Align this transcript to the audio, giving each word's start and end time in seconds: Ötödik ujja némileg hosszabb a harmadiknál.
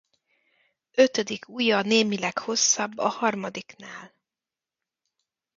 Ötödik 0.91 1.49
ujja 1.49 1.81
némileg 1.81 2.37
hosszabb 2.37 2.97
a 2.97 3.07
harmadiknál. 3.07 4.13